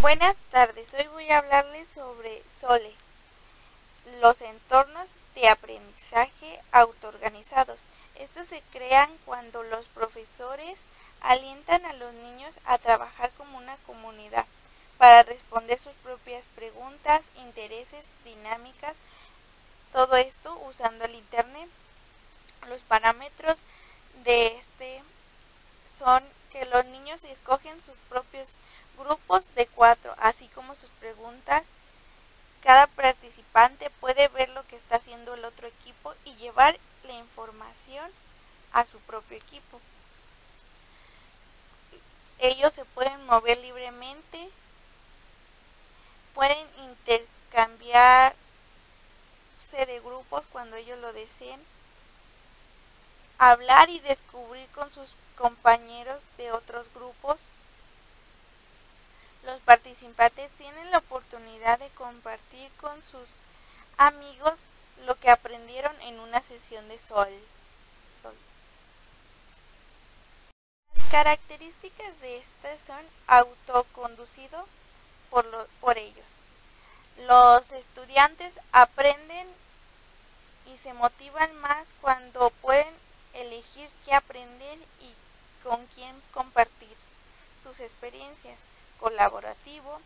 [0.00, 2.94] Buenas tardes, hoy voy a hablarles sobre SOLE,
[4.20, 7.82] los entornos de aprendizaje autoorganizados.
[8.14, 10.82] Estos se crean cuando los profesores
[11.20, 14.46] alientan a los niños a trabajar como una comunidad
[14.98, 18.96] para responder sus propias preguntas, intereses, dinámicas,
[19.92, 21.68] todo esto usando el Internet.
[22.68, 23.62] Los parámetros
[24.22, 25.02] de este
[25.98, 28.58] son que los niños escogen sus propios
[28.98, 31.62] grupos de cuatro, así como sus preguntas.
[32.62, 38.10] Cada participante puede ver lo que está haciendo el otro equipo y llevar la información
[38.72, 39.80] a su propio equipo.
[42.38, 44.48] Ellos se pueden mover libremente,
[46.34, 48.36] pueden intercambiarse
[49.86, 51.60] de grupos cuando ellos lo deseen,
[53.38, 57.42] hablar y descubrir con sus compañeros de otros grupos,
[59.44, 63.28] los participantes tienen la oportunidad de compartir con sus
[63.96, 64.66] amigos
[65.06, 67.28] lo que aprendieron en una sesión de sol.
[70.94, 74.66] Las características de estas son autoconducido
[75.30, 76.26] por, por ellos.
[77.26, 79.46] Los estudiantes aprenden
[80.66, 82.94] y se motivan más cuando pueden
[83.34, 85.12] elegir qué aprender y
[85.62, 86.96] con quién compartir
[87.62, 88.58] sus experiencias
[89.00, 90.00] colaborativo,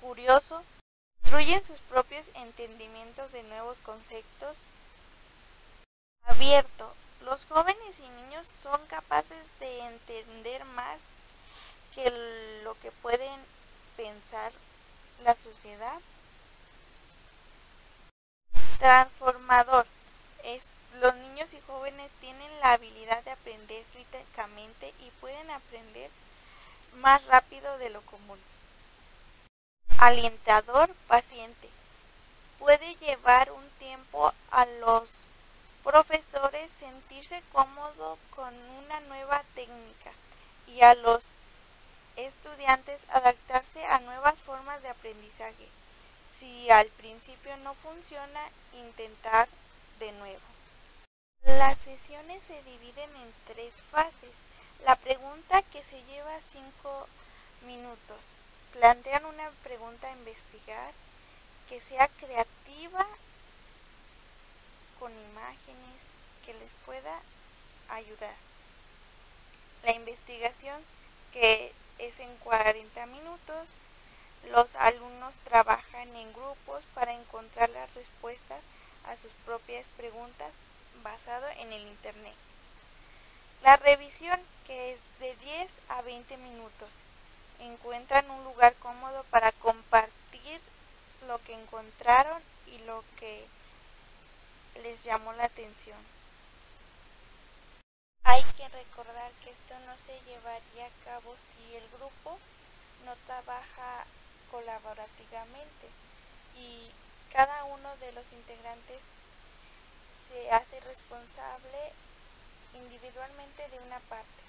[0.00, 0.62] curioso,
[1.22, 4.64] construyen sus propios entendimientos de nuevos conceptos,
[6.24, 6.94] abierto.
[7.22, 11.00] Los jóvenes y niños son capaces de entender más
[11.94, 12.10] que
[12.64, 13.40] lo que pueden
[13.96, 14.52] pensar
[15.24, 16.00] la sociedad.
[18.78, 19.86] Transformador.
[21.00, 26.10] Los niños y jóvenes tienen la habilidad de aprender críticamente y pueden aprender
[26.94, 28.38] más rápido de lo común.
[29.98, 31.68] Alientador paciente.
[32.58, 35.26] Puede llevar un tiempo a los
[35.84, 40.12] profesores sentirse cómodo con una nueva técnica
[40.66, 41.32] y a los
[42.16, 45.68] estudiantes adaptarse a nuevas formas de aprendizaje.
[46.38, 48.40] Si al principio no funciona,
[48.72, 49.48] intentar
[50.00, 50.47] de nuevo.
[51.98, 54.36] Sesiones se dividen en tres fases.
[54.84, 57.08] La pregunta que se lleva cinco
[57.66, 58.38] minutos.
[58.72, 60.92] Plantean una pregunta a investigar
[61.68, 63.04] que sea creativa
[65.00, 66.04] con imágenes
[66.46, 67.20] que les pueda
[67.88, 68.36] ayudar.
[69.82, 70.80] La investigación
[71.32, 73.68] que es en 40 minutos.
[74.52, 78.62] Los alumnos trabajan en grupos para encontrar las respuestas
[79.04, 80.60] a sus propias preguntas
[81.02, 82.34] basado en el Internet.
[83.62, 86.94] La revisión, que es de 10 a 20 minutos,
[87.60, 90.60] encuentran un lugar cómodo para compartir
[91.26, 93.46] lo que encontraron y lo que
[94.82, 95.98] les llamó la atención.
[98.24, 102.38] Hay que recordar que esto no se llevaría a cabo si el grupo
[103.04, 104.04] no trabaja
[104.50, 105.88] colaborativamente
[106.56, 106.90] y
[107.32, 109.02] cada uno de los integrantes
[110.28, 111.92] se hace responsable
[112.74, 114.42] individualmente de una parte,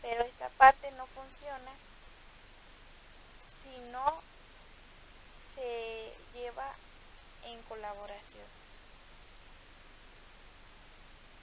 [0.00, 1.72] pero esta parte no funciona
[3.62, 4.22] si no
[5.54, 6.72] se lleva
[7.44, 8.46] en colaboración.